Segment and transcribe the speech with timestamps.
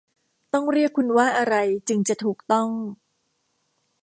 [0.53, 1.55] ต้องเรียกคุณว่าอะไร
[1.87, 2.69] จึงจะถูกต้อง?